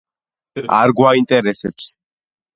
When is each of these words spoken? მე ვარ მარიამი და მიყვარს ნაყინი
მე 0.55 0.63
ვარ 0.63 0.63
მარიამი 1.01 1.29
და 1.33 1.43
მიყვარს 1.49 1.65
ნაყინი 1.69 1.91